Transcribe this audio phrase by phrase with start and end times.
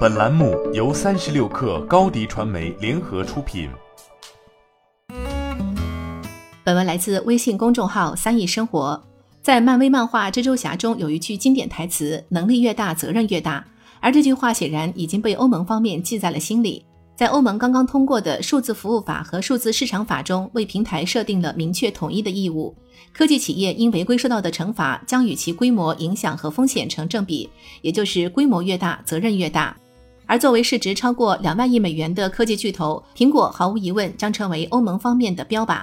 [0.00, 3.70] 本栏目由三十六氪高低传媒联合出品。
[6.64, 9.02] 本文来自微信公众号“三亿生活”。
[9.40, 13.64] 在漫威漫画《蜘蛛侠》中有一句经典台词：“能力越大，责任越大。”
[14.00, 16.84] 而这句话显然已经被欧盟方面记在了心里。
[17.20, 22.74] 在欧盟刚刚通过的数字服务法和数字市场法中，为平台设定了明确统一的义务。
[23.12, 27.46] 科技企业因违规受到的惩罚将与其规模、影响和风险成正比，
[27.82, 29.76] 也就是规模越大，责任越大。
[30.24, 35.82] 而作为市值超过两万亿美元的科技巨头，苹果毫无疑问将成为欧盟方面的标靶。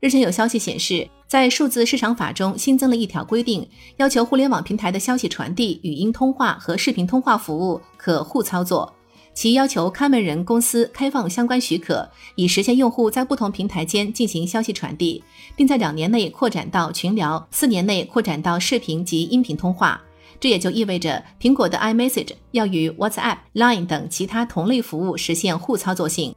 [0.00, 3.66] 日前有消息显示，在数字市场法中新增了一条规定，
[3.96, 8.92] 要求互联网平台的消息传递、语音通话和视频通话服务可互操作。
[9.36, 15.22] 其要求看门人公司开放相关许可，以实现用户在不同平台间进行消息传递，
[15.54, 20.00] 并在两年内扩展到群聊，四年内扩展到视频及音频通话。
[20.40, 26.34] 这也就意味着苹果的 iMessage 要与 WhatsApp、Line 等其他同类服务实现互操作性。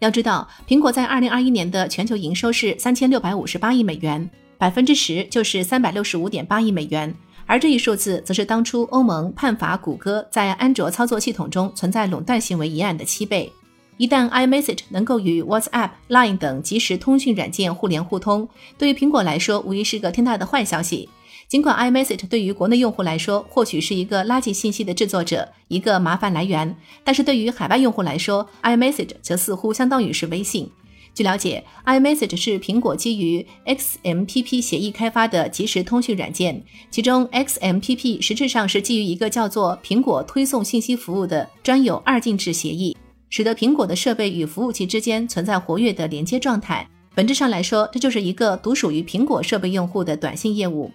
[0.00, 7.14] 要知道，苹果在2021年的全球营收是3658亿美元，百分之十就是365.8亿美元。
[7.46, 13.52] 而这一数字，则是当初欧盟判罚谷歌在安卓操作系统中存在垄断行为一案的七倍。
[13.98, 18.48] 一旦 iMessage 能够与 WhatsApp、Line 等即时通讯软件互联互通，
[18.78, 21.08] 对于苹果来说无疑是个天大的坏消息。
[21.46, 30.70] 尽管 iMessage 对于国内用户来说或许是一个垃圾信息的制作者，一个麻烦来源，但是对于海外用户来说，iMessage 则似乎相当于是微信。
[31.14, 42.96] 据了解，iMessage 是苹果基于 XMPP 协议开发的即时通讯软件，其中 XMPP 实质上是基于一个叫做苹果推送信息服务的专有二进制协议，
[43.28, 46.88] 使得苹果的设备与服务器之间存在活跃的连接状态。
[47.14, 50.90] 本质上来说，这就是一个独属于苹果设备用户的短信业务。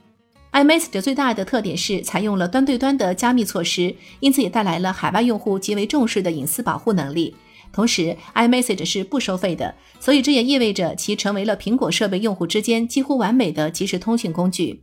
[0.52, 7.36] iMessage 最大的特点是采用了端对端的加密措施，因此也带来了海外用户极为重视的隐私保护能力。
[7.72, 14.82] 同时，iMessage 是不收费的，所以这也意味着其成为了苹果设备用户之间几乎完美的即时通讯工具。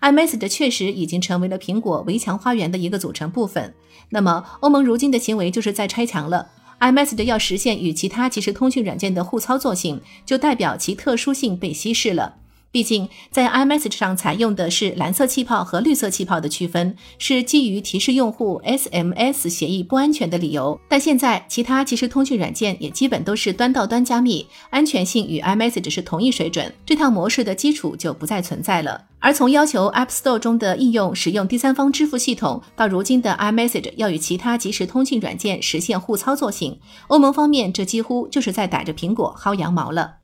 [0.00, 3.74] iMessage 确实已经成为了苹果围墙花园的一个组成部分。
[4.10, 6.48] 那么，欧盟如今的行为就是在拆墙了。
[6.80, 12.34] iMessage 要实现与其他即时通讯软件的互操作性，就代表其特殊性被稀释了。
[12.74, 20.76] 毕竟，在 iMessage 上采用的是蓝色气泡和绿色气泡的区分，是基于提示用户 SMS 协议不安全的理由。
[20.88, 29.00] 但现在，其他即时通讯软件也基本都是端到端加密，安全性与 iMessage 是同一水准，这套模式的基础就不再存在了。
[29.20, 36.76] 而从要求 App Store 中的应用使用第三方支付系统，到如今的 iMessage 要与其他即时通讯软件实现互操作性，
[37.06, 40.23] 欧盟方面这几乎就是在逮着苹果薅羊毛了。